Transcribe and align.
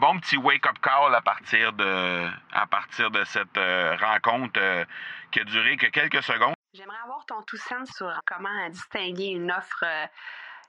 bon 0.00 0.18
petit 0.18 0.38
wake-up 0.38 0.78
call 0.80 1.14
à 1.14 1.20
partir 1.20 1.72
de, 1.74 2.26
à 2.52 2.66
partir 2.66 3.10
de 3.10 3.22
cette 3.24 3.56
euh, 3.58 3.94
rencontre 3.96 4.58
euh, 4.58 4.84
qui 5.30 5.40
a 5.40 5.44
duré 5.44 5.76
que 5.76 5.86
quelques 5.86 6.22
secondes. 6.22 6.54
J'aimerais 6.72 6.98
avoir 7.04 7.24
ton 7.26 7.42
tout 7.42 7.58
sens 7.58 7.90
sur 7.90 8.10
comment 8.26 8.68
distinguer 8.70 9.26
une 9.26 9.52
offre 9.52 9.84
euh, 9.84 10.06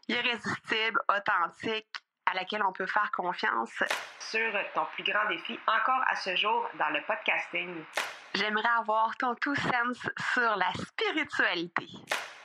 irrésistible, 0.10 1.00
authentique, 1.08 1.88
à 2.26 2.34
laquelle 2.34 2.62
on 2.64 2.74
peut 2.74 2.86
faire 2.86 3.10
confiance. 3.12 3.72
Sur 4.20 4.52
ton 4.74 4.86
plus 4.94 5.04
grand 5.04 5.28
défi 5.30 5.58
encore 5.66 6.04
à 6.08 6.16
ce 6.16 6.36
jour 6.36 6.70
dans 6.78 6.90
le 6.90 7.02
podcasting. 7.08 7.84
J'aimerais 8.34 8.70
avoir 8.80 9.16
ton 9.18 9.34
tout 9.36 9.56
sens 9.56 10.10
sur 10.34 10.56
la 10.58 10.72
spiritualité. 10.74 11.88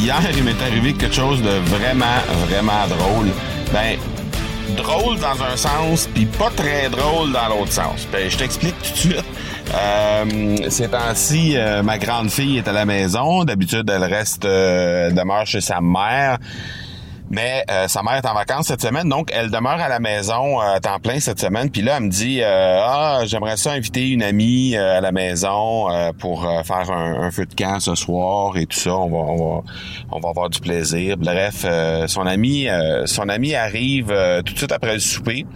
Hier, 0.00 0.18
il 0.34 0.44
m'est 0.44 0.62
arrivé 0.62 0.94
quelque 0.94 1.14
chose 1.14 1.42
de 1.42 1.50
vraiment, 1.68 2.06
vraiment 2.46 2.86
drôle. 2.88 3.26
Ben, 3.70 3.98
drôle 4.74 5.18
dans 5.18 5.42
un 5.44 5.56
sens, 5.58 6.08
puis 6.14 6.24
pas 6.24 6.48
très 6.56 6.88
drôle 6.88 7.32
dans 7.32 7.48
l'autre 7.48 7.70
sens. 7.70 8.08
Ben, 8.10 8.30
je 8.30 8.38
t'explique 8.38 8.74
tout 8.82 8.92
de 8.92 8.96
suite. 8.96 9.24
Euh, 9.74 10.70
ces 10.70 10.88
temps-ci, 10.88 11.52
euh, 11.54 11.82
ma 11.82 11.98
grande 11.98 12.30
fille 12.30 12.56
est 12.56 12.66
à 12.66 12.72
la 12.72 12.86
maison. 12.86 13.44
D'habitude, 13.44 13.90
elle 13.94 14.04
reste, 14.04 14.46
euh, 14.46 15.10
demeure 15.10 15.44
chez 15.44 15.60
sa 15.60 15.82
mère. 15.82 16.38
Mais 17.30 17.64
euh, 17.70 17.86
sa 17.86 18.02
mère 18.02 18.14
est 18.14 18.26
en 18.26 18.34
vacances 18.34 18.66
cette 18.66 18.82
semaine, 18.82 19.08
donc 19.08 19.30
elle 19.32 19.50
demeure 19.50 19.80
à 19.80 19.88
la 19.88 20.00
maison 20.00 20.60
euh, 20.60 20.80
temps 20.80 20.98
plein 20.98 21.20
cette 21.20 21.38
semaine. 21.38 21.70
Puis 21.70 21.80
là, 21.80 21.98
elle 21.98 22.04
me 22.04 22.10
dit 22.10 22.40
euh, 22.42 22.80
Ah, 22.82 23.20
j'aimerais 23.24 23.56
ça 23.56 23.70
inviter 23.70 24.08
une 24.08 24.24
amie 24.24 24.76
à 24.76 25.00
la 25.00 25.12
maison 25.12 25.86
pour 26.18 26.42
faire 26.64 26.90
un, 26.90 27.30
feu 27.30 27.46
de 27.46 27.54
camp 27.54 27.78
ce 27.78 27.94
soir 27.94 28.56
et 28.56 28.66
tout 28.66 28.78
ça. 28.78 28.96
On 28.96 29.08
va, 29.08 29.18
on 29.18 29.36
va, 29.36 29.62
on 30.10 30.18
va 30.18 30.28
avoir 30.30 30.50
du 30.50 30.58
plaisir. 30.58 31.16
Bref, 31.16 31.64
son 32.08 32.26
ami, 32.26 32.66
son 33.06 33.28
ami 33.28 33.54
arrive 33.54 34.08
tout 34.44 34.52
de 34.52 34.58
suite 34.58 34.72
après 34.72 34.94
le 34.94 35.00
souper. 35.00 35.46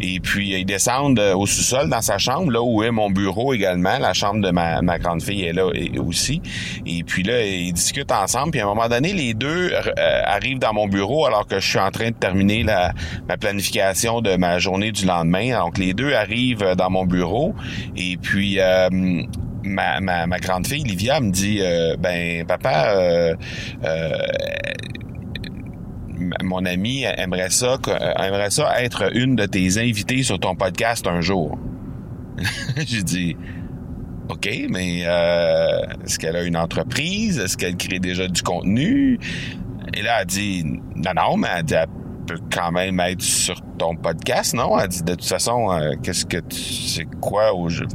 Et 0.00 0.20
puis, 0.20 0.50
ils 0.50 0.64
descendent 0.64 1.18
euh, 1.18 1.34
au 1.34 1.46
sous-sol 1.46 1.88
dans 1.88 2.02
sa 2.02 2.18
chambre, 2.18 2.50
là 2.50 2.62
où 2.62 2.82
est 2.82 2.90
mon 2.90 3.10
bureau 3.10 3.54
également. 3.54 3.98
La 3.98 4.12
chambre 4.12 4.42
de 4.42 4.50
ma, 4.50 4.82
ma 4.82 4.98
grande 4.98 5.22
fille 5.22 5.44
est 5.44 5.52
là 5.52 5.66
aussi. 6.04 6.42
Et 6.84 7.02
puis 7.02 7.22
là, 7.22 7.42
ils 7.42 7.72
discutent 7.72 8.12
ensemble. 8.12 8.50
Puis 8.50 8.60
à 8.60 8.64
un 8.64 8.68
moment 8.68 8.88
donné, 8.88 9.12
les 9.12 9.32
deux 9.32 9.72
euh, 9.72 10.20
arrivent 10.24 10.58
dans 10.58 10.74
mon 10.74 10.86
bureau 10.86 10.95
alors 11.26 11.46
que 11.46 11.60
je 11.60 11.68
suis 11.68 11.78
en 11.78 11.90
train 11.90 12.10
de 12.10 12.16
terminer 12.16 12.62
la, 12.62 12.92
ma 13.28 13.36
planification 13.36 14.20
de 14.20 14.36
ma 14.36 14.58
journée 14.58 14.92
du 14.92 15.06
lendemain. 15.06 15.58
Donc, 15.58 15.78
les 15.78 15.94
deux 15.94 16.14
arrivent 16.14 16.62
euh, 16.62 16.74
dans 16.74 16.90
mon 16.90 17.04
bureau. 17.04 17.54
Et 17.96 18.16
puis... 18.16 18.58
Ma, 19.68 19.98
ma, 20.00 20.38
grande 20.38 20.64
fille, 20.64 20.84
Livia, 20.84 21.18
me 21.20 21.32
dit 21.32 21.60
ben 21.98 22.46
papa 22.46 22.94
euh, 22.96 23.34
mon 26.42 26.64
ami 26.64 27.04
aimerait 27.04 27.50
ça, 27.50 27.78
euh, 27.88 28.68
être 28.78 29.16
une 29.16 29.36
de 29.36 29.46
tes 29.46 29.78
invités 29.78 30.22
sur 30.22 30.38
ton 30.38 30.54
podcast 30.54 31.06
un 31.06 31.20
jour. 31.20 31.58
J'ai 32.86 33.02
dit, 33.02 33.36
OK, 34.28 34.48
mais 34.70 35.02
euh, 35.06 35.80
est-ce 36.04 36.18
qu'elle 36.18 36.36
a 36.36 36.42
une 36.42 36.56
entreprise? 36.56 37.38
Est-ce 37.38 37.56
qu'elle 37.56 37.76
crée 37.76 37.98
déjà 37.98 38.28
du 38.28 38.42
contenu? 38.42 39.18
Et 39.94 40.02
là, 40.02 40.20
elle 40.20 40.26
dit, 40.26 40.64
non, 40.64 41.12
non, 41.14 41.36
mais 41.36 41.48
elle 41.56 41.62
dit, 41.64 41.74
peut 42.26 42.40
quand 42.52 42.72
même 42.72 42.98
être 43.00 43.22
sur 43.22 43.60
ton 43.78 43.94
podcast, 43.96 44.54
non? 44.54 44.78
Elle 44.78 44.88
dit, 44.88 45.02
de 45.02 45.14
toute 45.14 45.24
façon, 45.24 45.70
euh, 45.70 45.92
qu'est-ce 46.02 46.26
que 46.26 46.38
tu, 46.38 46.56
c'est 46.58 47.06
quoi 47.20 47.54
au 47.54 47.68
jeu? 47.68 47.86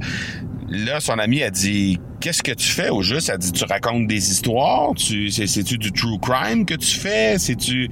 Là, 0.71 1.01
son 1.01 1.19
ami 1.19 1.43
a 1.43 1.49
dit 1.51 1.99
Qu'est-ce 2.21 2.41
que 2.41 2.53
tu 2.53 2.69
fais 2.69 2.89
au 2.89 3.01
juste? 3.01 3.29
Elle 3.29 3.39
dit 3.39 3.51
Tu 3.51 3.65
racontes 3.65 4.07
des 4.07 4.31
histoires? 4.31 4.93
Tu, 4.95 5.29
c'est-tu 5.29 5.77
du 5.77 5.91
true 5.91 6.17
crime 6.19 6.65
que 6.65 6.75
tu 6.75 6.97
fais? 6.97 7.37
C'est-tu? 7.37 7.89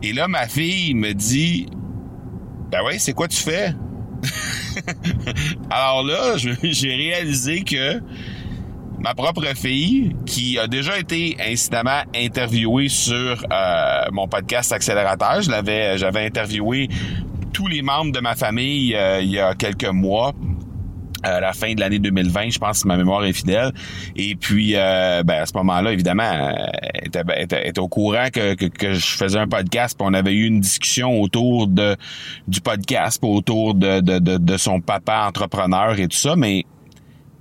Et 0.00 0.12
là, 0.12 0.28
ma 0.28 0.46
fille 0.46 0.94
me 0.94 1.12
dit 1.12 1.66
Ben 2.70 2.82
oui, 2.86 3.00
c'est 3.00 3.14
quoi 3.14 3.26
tu 3.26 3.42
fais? 3.42 3.74
Alors 5.70 6.04
là, 6.04 6.36
j'ai 6.36 6.94
réalisé 6.94 7.62
que 7.62 8.00
ma 9.04 9.14
propre 9.14 9.44
fille, 9.54 10.16
qui 10.24 10.58
a 10.58 10.66
déjà 10.66 10.98
été 10.98 11.36
incidemment 11.38 12.00
interviewée 12.16 12.88
sur 12.88 13.44
euh, 13.52 14.04
mon 14.12 14.26
podcast 14.28 14.72
Accélérateur, 14.72 15.42
je 15.42 15.50
l'avais, 15.50 15.98
j'avais 15.98 16.24
interviewé 16.24 16.88
tous 17.52 17.66
les 17.66 17.82
membres 17.82 18.12
de 18.12 18.20
ma 18.20 18.34
famille 18.34 18.96
euh, 18.96 19.20
il 19.20 19.30
y 19.30 19.38
a 19.38 19.54
quelques 19.54 19.84
mois 19.84 20.32
à 21.22 21.38
la 21.38 21.52
fin 21.52 21.74
de 21.74 21.80
l'année 21.80 21.98
2020, 21.98 22.50
je 22.50 22.58
pense, 22.58 22.78
si 22.78 22.86
ma 22.86 22.96
mémoire 22.96 23.24
est 23.24 23.32
fidèle. 23.34 23.72
Et 24.16 24.36
puis, 24.36 24.72
euh, 24.74 25.22
ben, 25.22 25.42
à 25.42 25.46
ce 25.46 25.52
moment-là, 25.54 25.92
évidemment, 25.92 26.30
elle 26.94 27.06
était, 27.06 27.22
était, 27.66 27.78
au 27.78 27.88
courant 27.88 28.28
que, 28.32 28.54
que, 28.54 28.94
je 28.94 29.16
faisais 29.16 29.38
un 29.38 29.48
podcast, 29.48 29.96
puis 29.98 30.06
on 30.08 30.14
avait 30.14 30.32
eu 30.32 30.46
une 30.46 30.60
discussion 30.60 31.20
autour 31.20 31.66
de 31.66 31.96
du 32.46 32.60
podcast, 32.60 33.20
autour 33.22 33.74
de, 33.74 34.00
de, 34.00 34.18
de, 34.18 34.56
son 34.56 34.80
papa 34.80 35.26
entrepreneur 35.26 35.98
et 35.98 36.08
tout 36.08 36.16
ça, 36.16 36.36
mais 36.36 36.64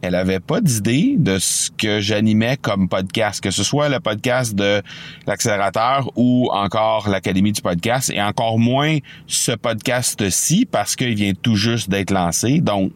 elle 0.04 0.16
avait 0.16 0.42
pas 0.42 0.60
d'idée 0.60 1.16
de 1.18 1.40
ce 1.40 1.72
que 1.72 2.02
j'animais 2.02 2.58
comme 2.58 2.90
podcast, 2.90 3.42
que 3.42 3.52
ce 3.52 3.64
soit 3.64 3.88
le 3.88 4.02
podcast 4.02 4.54
de 4.54 4.82
l'accélérateur 5.26 6.12
ou 6.18 6.50
encore 6.52 7.08
l'Académie 7.08 7.54
du 7.54 7.62
podcast, 7.62 8.12
et 8.14 8.22
encore 8.22 8.60
moins 8.60 8.98
ce 9.28 9.54
podcast-ci, 9.54 10.66
parce 10.70 10.98
qu'il 10.98 11.16
vient 11.16 11.32
tout 11.42 11.56
juste 11.56 11.90
d'être 11.90 12.12
lancé. 12.12 12.60
Donc, 12.60 12.92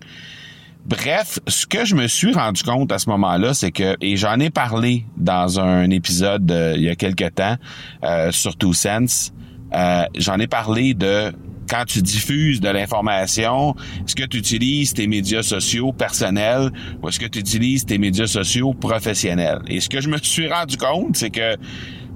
Bref, 0.85 1.39
ce 1.47 1.65
que 1.65 1.83
je 1.83 1.95
me 1.95 2.07
suis 2.07 2.31
rendu 2.31 2.63
compte 2.63 2.93
à 2.93 2.97
ce 2.97 3.09
moment-là, 3.09 3.53
c'est 3.53 3.71
que, 3.73 3.97
et 3.99 4.15
j'en 4.15 4.39
ai 4.39 4.49
parlé 4.49 5.03
dans 5.17 5.59
un 5.59 5.89
épisode 5.89 6.49
euh, 6.49 6.75
il 6.77 6.83
y 6.83 6.89
a 6.89 6.95
quelque 6.95 7.27
temps 7.27 7.57
euh, 8.05 8.31
sur 8.31 8.55
Two 8.55 8.71
Sense, 8.71 9.33
euh, 9.73 10.05
j'en 10.15 10.39
ai 10.39 10.47
parlé 10.47 10.93
de 10.93 11.33
quand 11.69 11.85
tu 11.85 12.01
diffuses 12.01 12.59
de 12.59 12.69
l'information, 12.69 13.75
est-ce 14.05 14.15
que 14.15 14.23
tu 14.23 14.37
utilises 14.37 14.93
tes 14.93 15.07
médias 15.07 15.43
sociaux 15.43 15.91
personnels 15.91 16.71
ou 17.01 17.09
est-ce 17.09 17.19
que 17.19 17.25
tu 17.25 17.39
utilises 17.39 17.85
tes 17.85 17.97
médias 17.97 18.27
sociaux 18.27 18.73
professionnels? 18.73 19.59
Et 19.67 19.79
ce 19.79 19.89
que 19.89 20.01
je 20.01 20.09
me 20.09 20.17
suis 20.17 20.47
rendu 20.47 20.77
compte, 20.77 21.17
c'est 21.17 21.29
que 21.29 21.57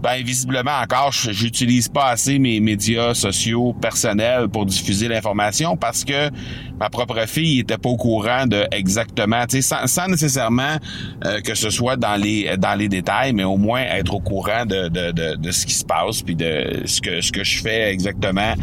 ben 0.01 0.23
visiblement 0.23 0.79
encore, 0.81 1.11
j'utilise 1.11 1.87
pas 1.87 2.05
assez 2.05 2.39
mes 2.39 2.59
médias 2.59 3.13
sociaux 3.13 3.73
personnels 3.79 4.47
pour 4.49 4.65
diffuser 4.65 5.07
l'information 5.07 5.77
parce 5.77 6.03
que 6.03 6.29
ma 6.79 6.89
propre 6.89 7.27
fille 7.27 7.59
était 7.59 7.77
pas 7.77 7.89
au 7.89 7.97
courant 7.97 8.47
de 8.47 8.65
exactement, 8.71 9.45
tu 9.45 9.57
sais, 9.57 9.61
sans, 9.61 9.85
sans, 9.85 10.07
nécessairement 10.07 10.77
euh, 11.25 11.41
que 11.41 11.53
ce 11.53 11.69
soit 11.69 11.97
dans 11.97 12.15
les 12.15 12.57
dans 12.57 12.73
les 12.77 12.89
détails, 12.89 13.33
mais 13.33 13.43
au 13.43 13.57
moins 13.57 13.81
être 13.81 14.15
au 14.15 14.19
courant 14.19 14.65
de, 14.65 14.87
de, 14.87 15.11
de, 15.11 15.35
de 15.35 15.51
ce 15.51 15.67
qui 15.67 15.73
se 15.73 15.85
passe 15.85 16.23
puis 16.23 16.35
de 16.35 16.81
ce 16.85 16.99
que 16.99 17.21
ce 17.21 17.31
que 17.31 17.43
je 17.43 17.61
fais 17.61 17.91
exactement. 17.91 18.53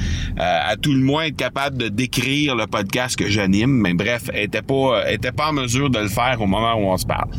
Euh, 0.41 0.61
à 0.71 0.77
tout 0.77 0.93
le 0.93 1.01
moins 1.01 1.25
être 1.25 1.37
capable 1.37 1.79
de 1.79 1.89
décrire 1.89 2.57
le 2.57 2.67
podcast 2.67 3.17
que 3.17 3.29
j'anime, 3.29 3.71
mais 3.71 3.95
bref, 3.95 4.29
elle 4.35 4.45
était 4.45 4.63
pas 4.63 5.09
était 5.09 5.33
pas 5.33 5.51
en 5.51 5.53
mesure 5.53 5.89
de 5.89 6.01
le 6.01 6.09
faire 6.09 6.41
au 6.41 6.47
moment 6.47 6.75
où 6.75 6.91
on 6.91 6.97
se 6.97 7.07
parle. 7.07 7.31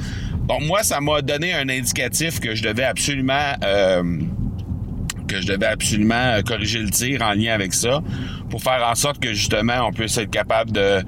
Bon, 0.49 0.59
moi, 0.61 0.81
ça 0.81 0.99
m'a 0.99 1.21
donné 1.21 1.53
un 1.53 1.69
indicatif 1.69 2.39
que 2.39 2.55
je 2.55 2.63
devais 2.63 2.83
absolument 2.83 3.53
euh, 3.63 4.19
que 5.27 5.39
je 5.39 5.45
devais 5.45 5.67
absolument 5.67 6.15
euh, 6.15 6.41
corriger 6.41 6.79
le 6.79 6.89
tir 6.89 7.21
en 7.21 7.33
lien 7.33 7.53
avec 7.53 7.71
ça 7.71 8.01
pour 8.49 8.63
faire 8.63 8.83
en 8.83 8.95
sorte 8.95 9.19
que 9.19 9.31
justement 9.31 9.87
on 9.87 9.91
puisse 9.91 10.17
être 10.17 10.31
capable 10.31 10.71
de, 10.71 11.03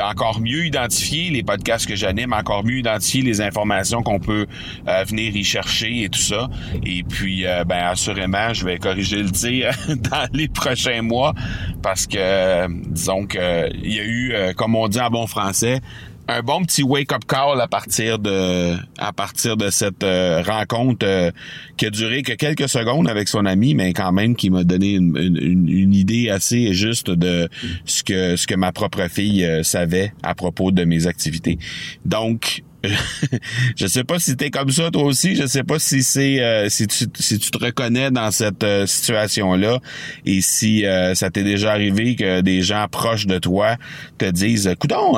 encore 0.00 0.40
mieux 0.40 0.66
identifier 0.66 1.30
les 1.30 1.42
podcasts 1.42 1.88
que 1.88 1.96
j'anime, 1.96 2.32
encore 2.32 2.64
mieux 2.64 2.78
identifier 2.78 3.22
les 3.22 3.40
informations 3.40 4.04
qu'on 4.04 4.20
peut 4.20 4.46
euh, 4.86 5.02
venir 5.02 5.34
y 5.34 5.42
chercher 5.42 6.04
et 6.04 6.08
tout 6.08 6.20
ça. 6.20 6.48
Et 6.86 7.02
puis 7.02 7.46
ben 7.66 7.86
assurément, 7.86 8.54
je 8.54 8.64
vais 8.64 8.78
corriger 8.78 9.24
le 9.24 9.30
tir 9.32 9.72
dans 9.88 10.28
les 10.32 10.46
prochains 10.46 11.02
mois 11.02 11.34
parce 11.82 12.06
que 12.06 12.68
disons 12.92 13.26
que 13.26 13.74
il 13.74 13.92
y 13.92 13.98
a 13.98 14.04
eu 14.04 14.54
comme 14.54 14.76
on 14.76 14.86
dit 14.86 15.00
en 15.00 15.10
bon 15.10 15.26
français 15.26 15.80
un 16.28 16.42
bon 16.42 16.64
petit 16.64 16.82
wake-up 16.82 17.24
call 17.26 17.60
à 17.60 17.68
partir 17.68 18.18
de 18.18 18.76
à 18.98 19.12
partir 19.12 19.56
de 19.56 19.70
cette 19.70 20.02
euh, 20.02 20.42
rencontre 20.42 21.06
euh, 21.06 21.30
qui 21.76 21.86
a 21.86 21.90
duré 21.90 22.22
que 22.22 22.32
quelques 22.32 22.68
secondes 22.68 23.08
avec 23.08 23.28
son 23.28 23.44
ami, 23.44 23.74
mais 23.74 23.92
quand 23.92 24.12
même 24.12 24.34
qui 24.34 24.50
m'a 24.50 24.64
donné 24.64 24.92
une, 24.92 25.16
une, 25.16 25.94
idée 25.94 26.30
assez 26.30 26.72
juste 26.72 27.10
de 27.10 27.48
ce 27.84 28.02
que 28.02 28.36
ce 28.36 28.46
que 28.46 28.54
ma 28.54 28.72
propre 28.72 29.08
fille 29.08 29.44
euh, 29.44 29.62
savait 29.62 30.12
à 30.22 30.34
propos 30.34 30.70
de 30.70 30.84
mes 30.84 31.06
activités. 31.06 31.58
Donc 32.04 32.62
je 33.76 33.86
sais 33.86 34.04
pas 34.04 34.18
si 34.18 34.36
t'es 34.36 34.50
comme 34.50 34.70
ça 34.70 34.90
toi 34.90 35.02
aussi. 35.02 35.36
Je 35.36 35.46
sais 35.46 35.62
pas 35.62 35.78
si 35.78 36.02
c'est 36.02 36.40
euh, 36.40 36.68
si 36.68 36.86
tu 36.86 37.06
si 37.18 37.38
tu 37.38 37.50
te 37.50 37.58
reconnais 37.64 38.10
dans 38.10 38.30
cette 38.30 38.64
euh, 38.64 38.86
situation 38.86 39.54
là 39.54 39.78
et 40.24 40.40
si 40.40 40.86
euh, 40.86 41.14
ça 41.14 41.30
t'est 41.30 41.42
déjà 41.42 41.72
arrivé 41.72 42.16
que 42.16 42.40
des 42.40 42.62
gens 42.62 42.86
proches 42.90 43.26
de 43.26 43.38
toi 43.38 43.76
te 44.18 44.30
disent, 44.30 44.74
"Coudon, 44.78 45.14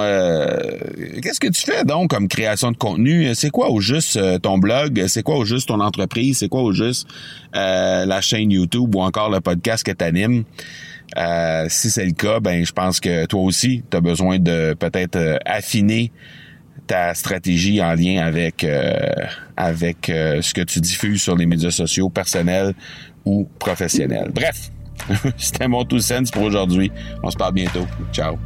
qu'est-ce 1.23 1.41
que 1.41 1.49
tu 1.49 1.63
fais 1.63 1.85
donc 1.85 2.11
comme 2.11 2.29
création 2.29 2.73
de 2.73 2.77
contenu? 2.77 3.35
C'est 3.35 3.51
quoi 3.51 3.71
au 3.71 3.81
juste 3.81 4.19
ton 4.43 4.59
blog? 4.59 5.05
C'est 5.09 5.23
quoi 5.23 5.37
au 5.37 5.45
juste 5.45 5.69
ton 5.69 5.81
entreprise? 5.81 6.39
C'est 6.39 6.49
quoi 6.49 6.63
au 6.63 6.73
juste 6.73 7.09
la 7.53 8.21
chaîne 8.21 8.51
YouTube 8.51 8.95
ou 8.95 9.01
encore 9.03 9.31
le 9.31 9.41
podcast 9.41 9.85
que 9.85 9.93
t'animes? 9.93 10.45
Euh, 11.17 11.67
si 11.69 11.91
c'est 11.91 12.05
le 12.05 12.13
cas, 12.13 12.41
ben 12.41 12.65
je 12.65 12.73
pense 12.73 13.01
que 13.01 13.27
toi 13.27 13.43
aussi, 13.43 13.83
tu 13.91 13.97
as 13.97 14.01
besoin 14.01 14.39
de 14.39 14.75
peut-être 14.75 15.39
affiner 15.45 16.11
ta 16.87 17.15
stratégie 17.15 17.83
en 17.83 17.95
lien 17.95 18.25
avec 18.25 18.63
euh, 18.65 18.95
avec 19.57 20.09
euh, 20.09 20.41
ce 20.43 20.55
que 20.55 20.63
tu 20.63 20.81
diffuses 20.81 21.23
sur 21.23 21.37
les 21.37 21.47
médias 21.47 21.71
sociaux 21.71 22.11
personnels 22.11 22.75
ou 23.25 23.49
professionnels. 23.59 24.31
Bref, 24.33 24.71
c'était 25.37 25.69
mon 25.69 25.85
two 25.85 26.01
cents 26.01 26.31
pour 26.33 26.43
aujourd'hui. 26.43 26.91
On 27.23 27.31
se 27.31 27.37
parle 27.37 27.55
bientôt. 27.55 27.87
Ciao. 28.13 28.37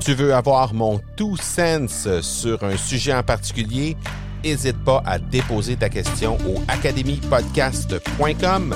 Tu 0.00 0.12
veux 0.14 0.34
avoir 0.34 0.74
mon 0.74 1.00
two 1.16 1.36
cents 1.36 2.20
sur 2.22 2.62
un 2.64 2.76
sujet 2.76 3.14
en 3.14 3.22
particulier? 3.22 3.96
N'hésite 4.42 4.82
pas 4.84 5.00
à 5.06 5.20
déposer 5.20 5.76
ta 5.76 5.88
question 5.88 6.36
au 6.48 6.60
academypodcast.com 6.66 8.74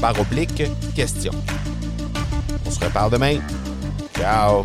par 0.00 0.20
oblique 0.20 0.62
question. 0.94 1.32
On 2.64 2.70
se 2.70 2.78
reparle 2.84 3.10
demain. 3.10 3.40
Ciao. 4.16 4.62